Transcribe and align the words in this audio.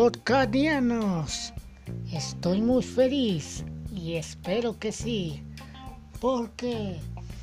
podcadianos. 0.00 1.52
Estoy 2.10 2.62
muy 2.62 2.82
feliz 2.82 3.62
y 3.94 4.14
espero 4.14 4.78
que 4.78 4.92
sí, 4.92 5.42
porque 6.22 6.98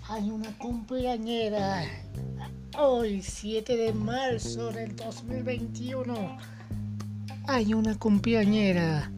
hay 0.09 0.31
una 0.31 0.49
cumpleañera 0.57 1.83
hoy, 2.75 3.21
7 3.21 3.77
de 3.77 3.93
marzo 3.93 4.71
del 4.71 4.95
2021. 4.95 6.35
Hay 7.45 7.75
una 7.75 7.93
cumpleañera, 7.93 9.11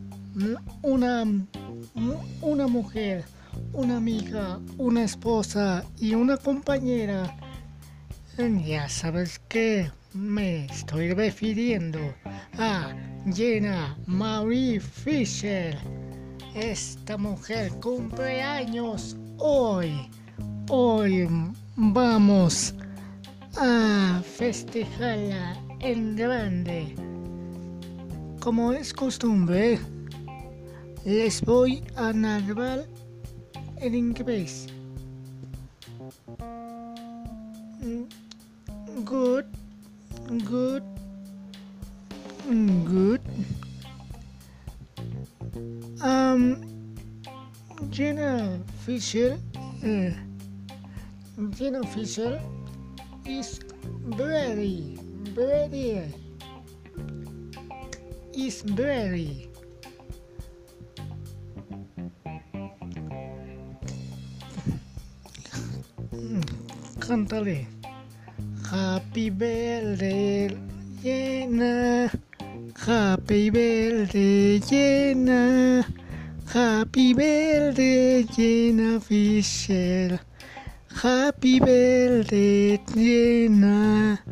una, 0.82 1.24
una 2.42 2.68
mujer, 2.68 3.24
una 3.72 3.96
amiga, 3.96 4.60
una 4.78 5.06
esposa 5.06 5.86
y 5.98 6.14
una 6.14 6.36
compañera. 6.36 7.34
Ya 8.66 8.90
sabes 8.90 9.40
que 9.48 9.90
me 10.14 10.66
estoy 10.66 11.14
refiriendo 11.14 12.00
a 12.58 12.94
Jenna 13.34 13.98
Marie 14.06 14.80
Fisher. 14.80 15.78
Esta 16.56 17.18
mujer 17.18 17.72
cumple 17.82 18.42
años 18.42 19.16
hoy. 19.38 20.10
Hoy 20.70 21.28
vamos 21.76 22.74
a 23.58 24.22
festejarla 24.24 25.56
en 25.80 26.16
grande. 26.16 26.96
Como 28.40 28.72
es 28.74 28.94
costumbre, 28.94 29.80
les 31.06 31.42
voy 31.42 31.84
a 31.96 32.14
narrar 32.14 32.86
en 33.78 33.96
inglés. 33.96 34.68
Good, 39.06 39.46
good, 40.50 40.84
good. 42.50 43.22
Um, 46.02 46.66
Jenna 47.92 48.60
Fisher, 48.82 49.38
uh, 49.86 50.10
Jenna 51.54 51.84
Fisher 51.94 52.42
is 53.26 53.60
very, 54.18 54.98
very, 55.30 56.12
is 58.34 58.64
very. 58.64 59.46
Cántale. 66.98 67.68
Happy 68.72 69.30
birthday, 69.30 70.50
Jenna. 71.04 72.10
Happy 72.86 73.50
birthday, 73.50 74.60
Jenna. 74.62 75.86
Happy 76.48 77.14
birthday, 77.14 78.24
Jenna 78.24 79.02
Fisher. 79.02 80.18
Happy 80.88 81.60
birthday, 81.60 82.80
Jenna. 82.94 84.24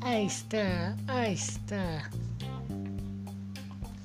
Ahí 0.00 0.26
está, 0.26 0.96
ahí 1.06 1.34
está. 1.34 2.10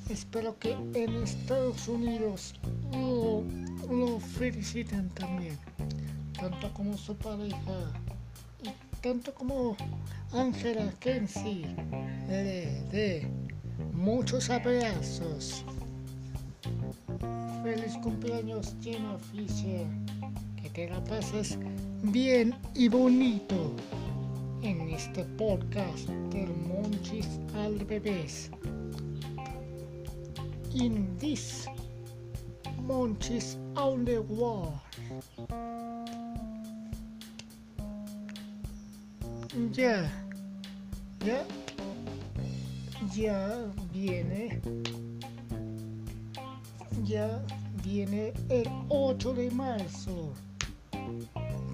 Espero 0.10 0.60
que 0.60 0.74
en 0.74 1.24
Estados 1.24 1.88
Unidos 1.88 2.56
lo, 2.92 3.46
lo 3.90 4.20
feliciten 4.20 5.10
también, 5.12 5.58
tanto 6.38 6.72
como 6.74 6.98
su 6.98 7.16
pareja 7.16 7.94
y 8.64 8.70
tanto 9.02 9.34
como 9.34 9.78
Angela 10.36 10.92
Kenzie 11.00 11.66
le 12.28 12.68
dé 12.92 13.26
muchos 13.94 14.50
abrazos. 14.50 15.64
Feliz 17.64 17.96
cumpleaños, 18.04 18.76
Jenna 18.82 19.18
Fisher. 19.18 19.88
Que 20.62 20.70
te 20.72 20.90
la 20.90 21.02
pases 21.06 21.58
bien 22.04 22.54
y 22.74 22.90
bonito 22.90 23.72
en 24.62 24.90
este 24.90 25.24
podcast 25.38 26.10
del 26.34 26.50
Monchis 26.68 27.40
al 27.56 27.86
Bebés. 27.86 28.52
In 30.74 31.16
this 31.18 31.66
Monchis 32.82 33.58
on 33.78 34.04
the 34.04 34.20
Wall. 34.20 34.74
Ya, 39.72 40.12
ya, 41.26 41.44
ya 43.16 43.66
viene, 43.92 44.62
ya 47.04 47.44
viene 47.84 48.32
el 48.50 48.70
8 48.90 49.34
de 49.34 49.50
marzo. 49.52 50.34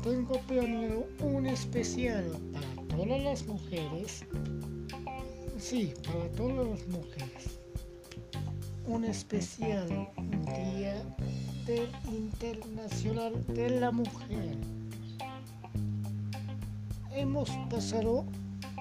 Tengo 0.03 0.40
planeado 0.47 1.06
un 1.19 1.47
especial 1.47 2.23
para 2.53 2.97
todas 2.97 3.22
las 3.23 3.45
mujeres. 3.45 4.23
Sí, 5.59 5.94
para 6.06 6.31
todas 6.31 6.67
las 6.67 6.88
mujeres. 6.88 7.59
Un 8.88 9.03
especial 9.03 10.09
Día 10.45 10.95
del 11.66 11.90
Internacional 12.06 13.34
de 13.47 13.69
la 13.81 13.91
Mujer. 13.91 14.57
Hemos 17.13 17.50
pasado 17.69 18.25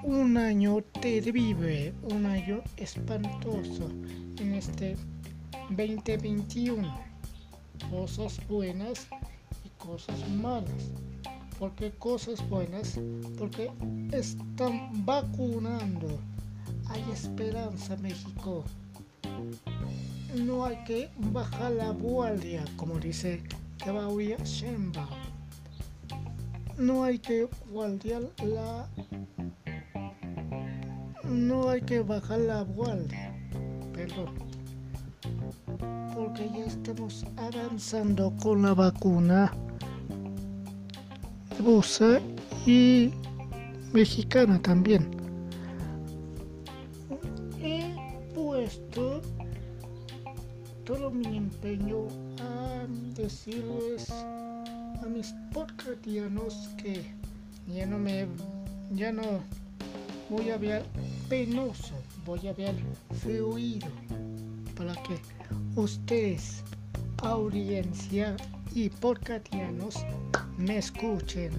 un 0.03 0.37
año 0.37 0.83
terrible, 1.01 1.93
un 2.03 2.27
año 2.27 2.63
espantoso 2.77 3.89
en 4.39 4.55
este 4.55 4.97
2021. 5.71 7.11
Cosas 7.91 8.41
buenas 8.49 9.09
y 9.65 9.69
cosas 9.79 10.29
malas. 10.31 10.93
¿Por 11.59 11.75
qué 11.75 11.91
cosas 11.93 12.47
buenas? 12.49 12.99
Porque 13.39 13.71
están 14.13 15.05
vacunando. 15.05 16.19
Hay 16.89 17.05
esperanza, 17.13 17.97
México. 17.99 18.65
No 20.37 20.65
hay 20.65 20.77
que 20.85 21.11
bajar 21.33 21.73
la 21.73 21.91
guardia, 21.91 22.65
como 22.77 22.99
dice 22.99 23.43
Claudia 23.79 24.37
Sheinbaum. 24.45 25.09
No 26.79 27.05
hay 27.05 27.19
que 27.19 27.47
guardiar 27.71 28.23
la... 28.43 28.89
No 31.31 31.71
hay 31.71 31.81
que 31.83 32.01
bajar 32.01 32.41
la 32.41 32.63
guardia. 32.63 33.33
Perdón. 33.93 34.35
Porque 36.13 36.51
ya 36.53 36.65
estamos 36.65 37.25
avanzando 37.37 38.35
con 38.43 38.63
la 38.63 38.75
vacuna 38.75 39.53
rusa 41.65 42.21
y 42.67 43.13
mexicana 43.93 44.61
también. 44.61 45.09
He 47.63 47.95
puesto 48.35 49.23
todo 50.85 51.13
mi 51.13 51.37
empeño 51.37 52.09
a 52.41 52.87
decirles 53.15 54.11
a 54.11 55.07
mis 55.09 55.33
podcatianos 55.53 56.71
que 56.77 57.05
ya 57.69 57.87
no 57.87 57.99
me 57.99 58.27
ya 58.91 59.13
no 59.13 59.41
voy 60.31 60.51
a 60.51 60.57
ver 60.57 60.85
penoso, 61.29 61.95
voy 62.25 62.47
a 62.47 62.53
ver 62.53 62.75
fluido 63.21 63.89
para 64.77 64.95
que 65.03 65.19
ustedes, 65.75 66.63
audiencia 67.19 68.37
y 68.73 68.89
podcatianos, 68.89 69.97
me 70.57 70.79
escuchen 70.79 71.51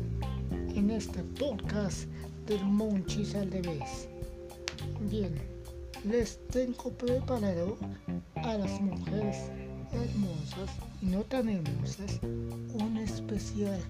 en 0.74 0.90
este 0.90 1.22
podcast 1.38 2.06
del 2.48 2.64
Monchis 2.64 3.36
al 3.36 3.52
revés. 3.52 4.08
Bien, 5.02 5.36
les 6.06 6.40
tengo 6.48 6.92
preparado 6.92 7.78
a 8.36 8.54
las 8.54 8.80
mujeres 8.80 9.52
hermosas 9.92 10.72
y 11.02 11.08
no 11.08 11.24
tan 11.24 11.50
hermosas 11.50 12.22
un 12.24 12.98
especial 12.98 13.82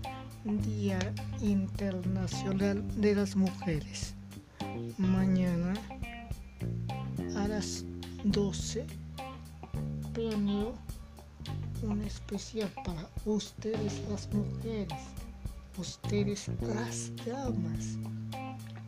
Día 0.43 0.97
Internacional 1.39 2.83
de 2.99 3.13
las 3.13 3.35
Mujeres. 3.35 4.15
Mañana 4.97 5.73
a 7.35 7.47
las 7.47 7.85
12 8.23 8.85
planeo 10.13 10.73
un 11.83 12.01
especial 12.01 12.69
para 12.85 13.09
ustedes 13.25 14.01
las 14.09 14.29
mujeres, 14.33 14.99
ustedes 15.77 16.49
las 16.61 17.11
damas 17.25 17.97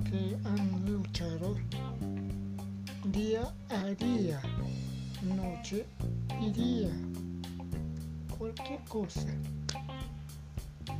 que 0.05 0.37
han 0.45 0.85
luchado 0.91 1.55
día 3.05 3.53
a 3.69 3.85
día, 3.85 4.41
noche 5.23 5.85
y 6.39 6.51
día, 6.51 6.91
cualquier 8.37 8.83
cosa 8.85 9.33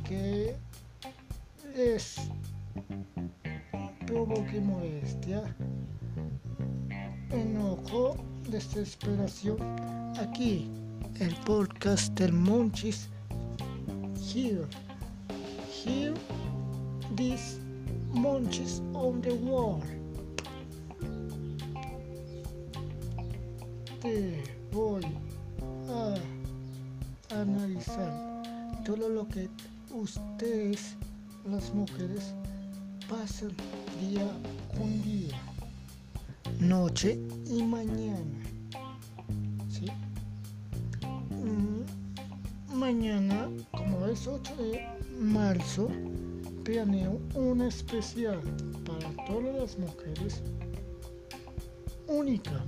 que 0.08 0.56
les 1.76 2.16
provoque 4.06 4.60
molestia 4.60 5.42
enojo, 7.30 8.16
desesperación. 8.48 9.58
Aquí, 10.18 10.70
el 11.20 11.34
podcast 11.44 12.12
del 12.18 12.32
Monchis. 12.32 13.08
Here, 14.16 14.66
here, 15.70 16.14
this 17.16 17.58
Monchis 18.12 18.80
on 18.94 19.20
the 19.20 19.32
wall. 19.34 19.80
Te 24.00 24.42
voy 24.72 25.04
a 25.88 26.14
analizar 27.40 28.42
todo 28.84 29.08
lo 29.08 29.26
que 29.28 29.48
ustedes, 29.90 30.94
las 31.44 31.72
mujeres, 31.74 32.34
pasan 33.08 33.54
día 34.00 34.26
con 34.76 35.02
día, 35.02 35.40
noche 36.58 37.18
y 37.46 37.62
mañana. 37.62 38.42
¿Sí? 39.68 39.86
Mm, 41.30 42.76
mañana, 42.76 43.48
como 43.70 44.06
es 44.06 44.26
8 44.26 44.56
de 44.56 44.86
marzo, 45.18 45.88
planeo 46.64 47.20
un 47.34 47.62
especial 47.62 48.40
para 48.84 49.26
todas 49.26 49.54
las 49.54 49.78
mujeres 49.78 50.42
única. 52.08 52.64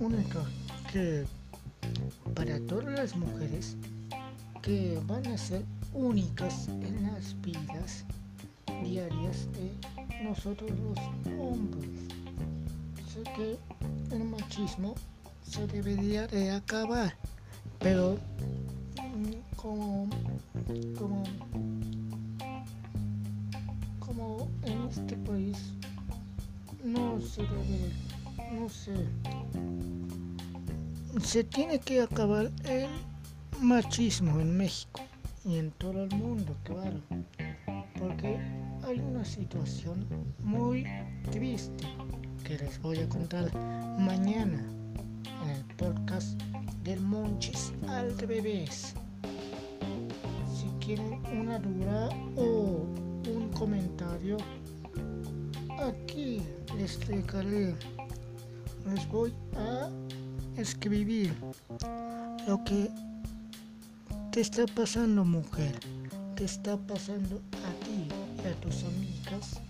Única 0.00 0.42
que 0.92 1.24
para 2.34 2.58
todas 2.66 2.92
las 2.92 3.16
mujeres 3.16 3.76
que 4.62 5.00
van 5.06 5.26
a 5.26 5.38
ser 5.38 5.62
únicas 5.92 6.68
en 6.68 7.12
las 7.12 7.40
vidas 7.42 8.04
diarias 8.84 9.48
de 9.52 10.22
nosotros 10.22 10.70
los 10.70 10.98
hombres. 11.40 11.88
Sé 13.08 13.22
que 13.34 13.58
el 14.14 14.24
machismo 14.24 14.94
se 15.42 15.66
debería 15.66 16.26
de 16.26 16.50
acabar, 16.50 17.16
pero 17.78 18.18
mm, 18.96 19.56
como, 19.56 20.08
como, 20.98 21.22
como 23.98 24.48
en 24.64 24.88
este 24.88 25.16
país 25.18 25.58
no 26.82 27.20
se 27.20 27.42
debe, 27.42 27.92
no 28.52 28.68
sé, 28.68 28.94
se 31.22 31.44
tiene 31.44 31.78
que 31.78 32.02
acabar 32.02 32.50
el 32.64 32.88
machismo 33.60 34.40
en 34.40 34.56
México 34.56 35.00
y 35.44 35.58
en 35.58 35.70
todo 35.72 36.04
el 36.04 36.10
mundo, 36.16 36.56
claro, 36.64 37.00
porque 37.98 38.63
una 39.00 39.24
situación 39.24 40.06
muy 40.42 40.86
triste 41.30 41.86
que 42.44 42.58
les 42.58 42.80
voy 42.80 42.98
a 42.98 43.08
contar 43.08 43.52
mañana 43.98 44.62
en 45.42 45.50
el 45.50 45.64
podcast 45.76 46.40
del 46.82 47.00
Monchis 47.00 47.72
al 47.88 48.16
revés. 48.18 48.94
Si 50.54 50.68
quieren 50.84 51.20
una 51.36 51.58
duda 51.58 52.08
o 52.36 52.86
un 53.34 53.50
comentario, 53.56 54.36
aquí 55.78 56.42
les 56.76 56.98
dejaré, 57.08 57.74
les 58.86 59.08
voy 59.08 59.32
a 59.56 59.88
escribir 60.56 61.34
lo 62.46 62.62
que 62.64 62.90
te 64.30 64.40
está 64.40 64.66
pasando 64.66 65.24
mujer, 65.24 65.78
te 66.36 66.44
está 66.44 66.76
pasando 66.76 67.36
a 67.36 67.84
ti 67.84 68.23
a 68.44 68.60
tus 68.60 68.84
amigas, 68.84 69.60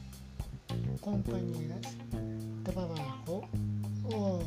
compañeras, 1.00 1.94
trabajo 2.64 3.48
o 4.04 4.40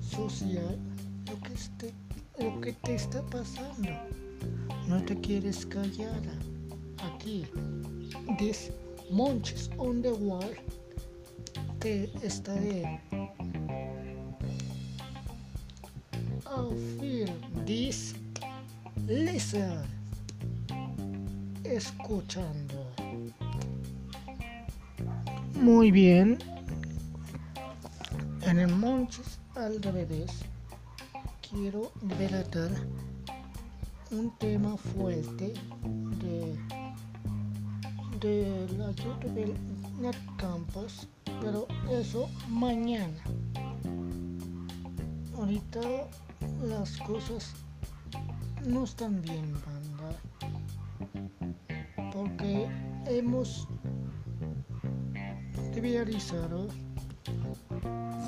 social, 0.00 0.78
lo 1.28 1.40
que, 1.40 1.54
esté, 1.54 1.94
lo 2.38 2.60
que 2.60 2.72
te 2.72 2.94
está 2.94 3.22
pasando. 3.22 3.90
No 4.86 5.02
te 5.04 5.18
quieres 5.20 5.66
callar. 5.66 6.20
Aquí, 7.14 7.46
this 8.38 8.70
Monches 9.10 9.70
on 9.78 10.02
the 10.02 10.12
Wall, 10.12 10.54
te 11.80 12.10
estaré 12.22 13.00
feel 16.98 17.28
this 17.64 18.14
listen 19.06 19.82
escuchando 21.64 22.89
muy 25.60 25.90
bien 25.90 26.38
en 28.42 28.58
el 28.58 28.74
Monches 28.74 29.38
al 29.54 29.82
revés 29.82 30.30
quiero 31.48 31.92
relatar 32.18 32.70
un 34.10 34.36
tema 34.38 34.76
fuerte 34.76 35.54
de 36.18 36.56
de 38.20 38.68
la 38.76 38.88
del 39.32 39.54
Net 40.00 40.16
Campus 40.36 41.08
pero 41.40 41.66
eso 41.90 42.28
mañana 42.48 43.22
ahorita 45.36 45.80
las 46.62 46.96
cosas 46.98 47.54
no 48.66 48.84
están 48.84 49.22
bien, 49.22 49.52
banda. 49.66 50.16
Porque 52.12 52.68
hemos 53.06 53.66
realizado 55.80 56.68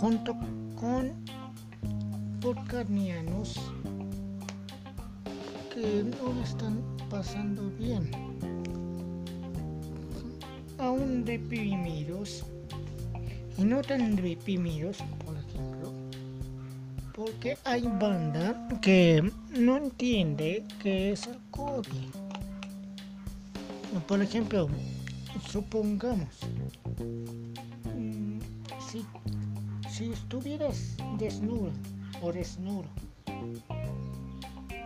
junto 0.00 0.34
con 0.80 1.12
porcarnianos 2.40 3.60
que 5.74 6.04
no 6.04 6.42
están 6.42 6.82
pasando 7.10 7.70
bien. 7.78 8.10
Aún 10.78 11.24
deprimidos 11.24 12.44
y 13.58 13.64
no 13.64 13.82
tan 13.82 14.16
deprimidos 14.16 14.98
porque 17.14 17.58
hay 17.64 17.82
banda 17.82 18.68
que 18.80 19.30
no 19.50 19.76
entiende 19.76 20.64
qué 20.82 21.12
es 21.12 21.26
el 21.26 21.38
COVID. 21.50 22.10
Por 24.08 24.22
ejemplo, 24.22 24.68
supongamos, 25.48 26.28
mm, 27.96 28.38
si, 28.90 29.04
si 29.90 30.12
estuvieras 30.12 30.96
desnudo 31.18 31.72
o 32.20 32.32
desnudo, 32.32 32.88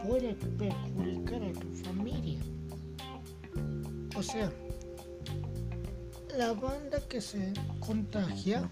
puede 0.06 0.34
perjudicar 0.34 1.42
a 1.42 1.52
tu 1.52 1.68
familia. 1.84 2.40
O 4.16 4.22
sea, 4.22 4.52
la 6.36 6.52
banda 6.52 7.00
que 7.08 7.20
se 7.20 7.52
contagia 7.80 8.70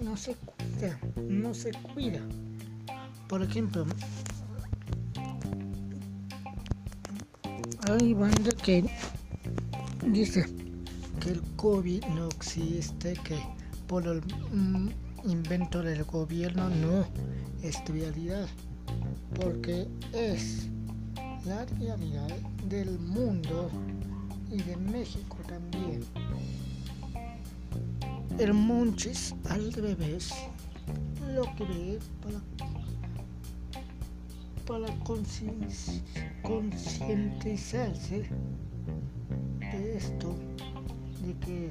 no 0.00 0.16
se 0.16 0.36
no 1.16 1.54
se 1.54 1.72
cuida. 1.72 2.20
Por 3.28 3.42
ejemplo, 3.42 3.86
hay 7.88 8.14
banda 8.14 8.50
que 8.62 8.84
dice 10.06 10.46
que 11.20 11.30
el 11.30 11.42
COVID 11.56 12.04
no 12.14 12.28
existe, 12.28 13.14
que 13.24 13.38
por 13.86 14.06
el 14.06 14.22
mm, 14.52 14.88
invento 15.24 15.82
del 15.82 16.04
gobierno 16.04 16.68
no 16.68 17.06
es 17.62 17.84
realidad, 17.86 18.46
porque 19.34 19.88
es 20.12 20.68
la 21.44 21.64
realidad 21.64 22.28
del 22.68 22.98
mundo 22.98 23.70
y 24.50 24.62
de 24.62 24.76
México 24.76 25.38
también. 25.48 26.04
El 28.38 28.54
Monches 28.54 29.34
al 29.48 29.72
revés 29.72 30.32
lo 31.34 31.42
cree 31.56 31.98
para, 32.22 32.71
para 34.72 34.88
concientizarse 36.42 38.24
de 39.70 39.96
esto, 39.98 40.34
de 41.22 41.34
que 41.40 41.68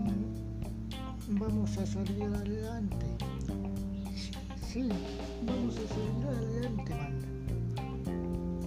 mm, 0.00 1.38
vamos 1.38 1.78
a 1.78 1.86
salir 1.86 2.24
adelante. 2.24 3.06
Sí, 4.60 4.88
vamos 5.46 5.76
a 5.76 5.86
salir 5.86 6.26
adelante, 6.26 6.94
banda. 6.94 7.28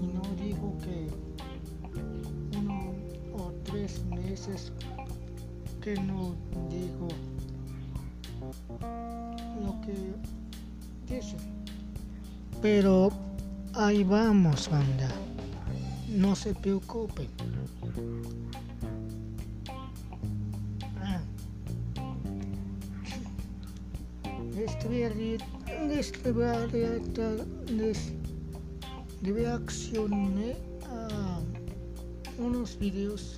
Y 0.02 0.08
no 0.16 0.24
digo 0.42 0.68
que 0.80 0.98
uno 2.58 2.94
o 3.34 3.52
tres 3.66 4.06
meses 4.06 4.72
que 5.82 5.96
no 5.96 6.34
digo 6.70 7.10
lo 9.66 9.82
que 9.82 9.96
dice. 11.14 11.36
Pero 12.66 13.12
ahí 13.76 14.04
vamos, 14.04 14.68
banda. 14.72 15.08
No 16.10 16.36
se 16.36 16.56
preocupen. 16.56 17.28
Ah. 21.00 21.22
Este 24.58 24.88
este 25.92 26.34
reaccioné 29.22 30.58
a 30.90 31.42
unos 32.40 32.80
videos 32.80 33.38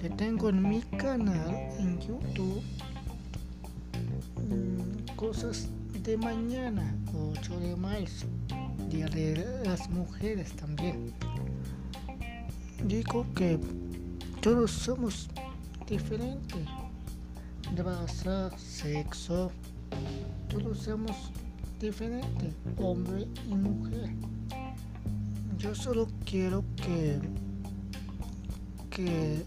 que 0.00 0.08
tengo 0.08 0.50
en 0.50 0.62
mi 0.62 0.82
canal 0.98 1.50
en 1.80 1.98
YouTube 1.98 2.62
mm, 4.48 5.16
cosas 5.16 5.66
de 6.04 6.16
mañana 6.16 6.96
8 7.12 7.58
de 7.58 7.76
marzo 7.76 8.26
Día 8.92 9.06
de 9.06 9.62
las 9.64 9.88
Mujeres 9.88 10.52
también. 10.52 11.14
Digo 12.84 13.24
que 13.34 13.58
todos 14.42 14.70
somos 14.70 15.30
diferentes. 15.88 16.66
Raza, 17.74 18.50
sexo, 18.58 19.50
todos 20.50 20.76
somos 20.80 21.32
diferentes, 21.80 22.54
hombre 22.76 23.26
y 23.48 23.54
mujer. 23.54 24.10
Yo 25.56 25.74
solo 25.74 26.06
quiero 26.26 26.62
que 26.76 27.18
que 28.90 29.42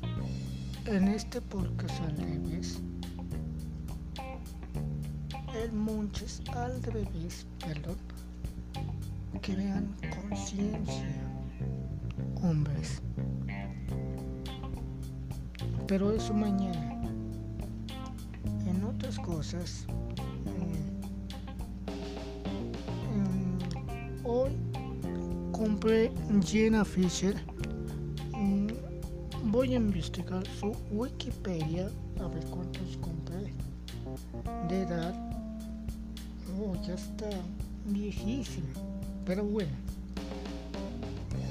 en 0.88 1.08
este 1.10 1.40
podcast 1.40 2.02
al 2.02 2.18
revés 2.18 2.82
el 5.54 5.72
Monches 5.72 6.42
al 6.48 6.82
revés, 6.82 7.46
perdón, 7.60 7.96
vean 9.56 9.96
conciencia, 10.10 11.06
hombres. 12.42 13.02
Pero 15.88 16.12
eso 16.12 16.34
mañana. 16.34 17.02
En 18.66 18.84
otras 18.84 19.20
cosas, 19.20 19.86
eh, 20.48 20.92
hoy 24.24 24.52
compré 25.52 26.12
Jenna 26.44 26.84
Fisher. 26.84 27.36
voy 29.44 29.74
a 29.74 29.78
investigar 29.78 30.44
su 30.60 30.76
Wikipedia 30.92 31.90
a 32.20 32.28
ver 32.28 32.44
cuántos 32.48 32.98
compré 32.98 33.54
de 34.68 34.82
edad. 34.82 35.14
Oh, 36.60 36.76
ya 36.86 36.96
está 36.96 37.30
viejísima. 37.86 38.95
Pero 39.26 39.44
bueno, 39.44 39.72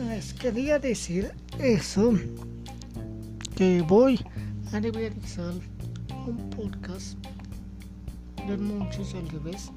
les 0.09 0.33
quería 0.33 0.78
decir 0.78 1.33
eso 1.59 2.12
que 3.57 3.83
voy 3.83 4.21
a 4.73 4.78
realizar 4.78 5.52
un 6.26 6.50
podcast 6.50 7.19
de 8.47 8.57
muchos 8.57 9.14
al 9.14 9.28
revés 9.28 9.71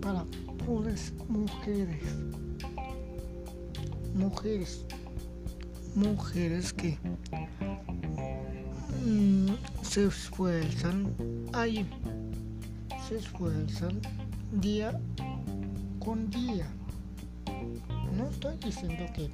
para 0.00 0.24
pobres 0.64 1.12
mujeres. 1.28 2.02
Mujeres. 4.14 4.84
Mujeres 5.94 6.72
que 6.72 6.98
mm, 9.04 9.48
se 9.82 10.06
esfuerzan 10.06 11.14
ahí. 11.52 11.86
Se 13.08 13.16
esfuerzan 13.16 14.00
día 14.52 14.98
con 16.06 16.30
día 16.30 16.68
no 18.16 18.28
estoy 18.28 18.56
diciendo 18.58 19.04
que 19.12 19.28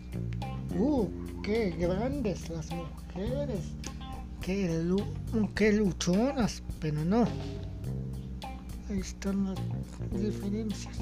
uh 0.74 1.06
qué 1.42 1.68
grandes 1.78 2.48
las 2.48 2.70
mujeres, 2.70 3.60
qué, 4.40 4.82
qué 5.54 5.72
luchonas, 5.72 6.62
pero 6.80 7.04
no. 7.04 7.24
Ahí 8.88 9.00
están 9.00 9.44
las 9.44 9.58
diferencias. 10.18 10.96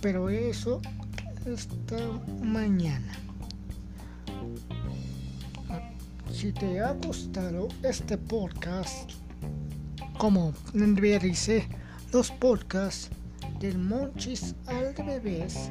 Pero 0.00 0.28
eso 0.28 0.80
esta 1.46 1.98
mañana. 2.42 3.12
Si 6.32 6.52
te 6.52 6.80
ha 6.80 6.92
gustado 6.94 7.68
este 7.84 8.18
podcast, 8.18 9.12
como 10.18 10.52
dice 11.20 11.68
los 12.12 12.30
podcasts 12.32 13.10
del 13.60 13.78
Monchis 13.78 14.54
al 14.66 14.94
revés, 14.94 15.70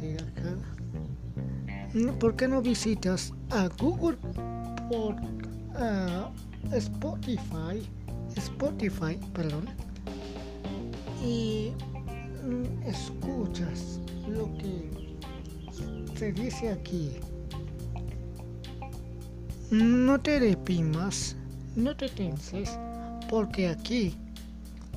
de 0.00 0.14
acá. 0.14 0.56
¿por 2.20 2.36
qué 2.36 2.46
no 2.46 2.62
visitas 2.62 3.32
a 3.50 3.68
Google 3.80 4.16
por 4.88 5.16
Spotify, 6.72 7.82
Spotify, 8.36 9.18
perdón, 9.32 9.66
y 11.24 11.72
mm, 12.44 12.82
escuchas 12.86 13.98
lo 14.28 14.46
que 14.58 14.90
se 16.16 16.32
dice 16.32 16.70
aquí? 16.70 17.16
No 19.70 20.20
te 20.20 20.38
deprimas, 20.38 21.36
no 21.74 21.96
te 21.96 22.08
tenses, 22.08 22.78
porque 23.28 23.68
aquí 23.68 24.16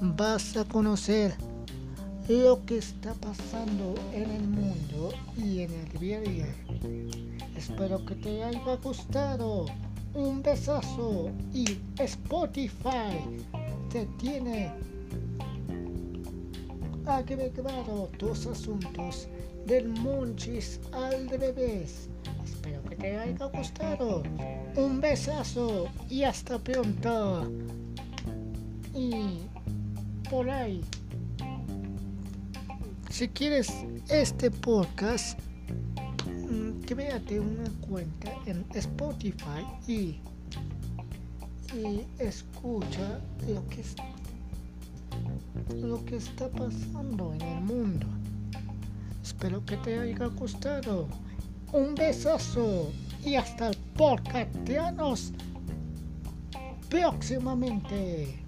vas 0.02 0.58
a 0.58 0.66
conocer 0.66 1.36
lo 2.28 2.66
que 2.66 2.78
está 2.78 3.14
pasando 3.16 3.96
en 4.14 4.30
el 4.32 4.48
mundo 4.48 5.12
y 5.38 5.62
en 5.62 5.72
el 5.74 6.00
día 6.00 6.18
a 6.18 6.22
día. 6.22 6.56
Espero 7.58 8.06
que 8.06 8.16
te 8.16 8.44
haya 8.44 8.76
gustado. 8.78 9.66
Un 10.14 10.42
besazo 10.42 11.32
y 11.54 11.80
Spotify 11.98 13.20
te 13.92 14.06
tiene 14.20 14.72
agregado 17.06 18.10
tus 18.18 18.46
asuntos 18.46 19.28
del 19.66 19.90
Monchis 19.90 20.80
al 20.92 21.28
revés. 21.30 22.10
Espero 22.46 22.84
que 22.84 22.96
te 22.96 23.18
haya 23.18 23.46
gustado. 23.48 24.24
Un 24.76 25.02
besazo 25.02 25.88
y 26.10 26.24
hasta 26.24 26.58
pronto. 26.60 27.52
Y 28.94 29.40
por 30.30 30.50
ahí. 30.50 30.82
Si 33.14 33.28
quieres 33.28 33.72
este 34.10 34.50
podcast, 34.50 35.40
mm, 36.26 36.82
créate 36.82 37.40
una 37.40 37.70
cuenta 37.88 38.34
en 38.48 38.66
Spotify 38.74 39.64
y, 39.88 40.20
escucha 42.18 43.22
lo 45.80 46.04
que, 46.06 46.16
está 46.16 46.50
pasando 46.50 47.36
en 47.36 47.42
el 47.42 47.62
mundo. 47.62 48.08
Espero 49.22 49.64
que 49.64 49.78
te 49.78 50.00
haya 50.00 50.26
gustado. 50.26 51.08
Un 51.72 51.94
besazo 51.94 52.92
y 53.24 53.36
hasta 53.36 53.68
el 53.68 53.78
podcast 53.96 54.50
próximamente. 56.90 58.43